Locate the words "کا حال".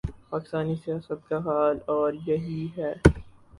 1.29-1.77